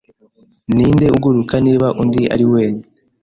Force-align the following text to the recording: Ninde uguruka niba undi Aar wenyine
Ninde 0.75 1.05
uguruka 1.17 1.55
niba 1.65 1.87
undi 2.01 2.21
Aar 2.33 2.41
wenyine 2.53 2.87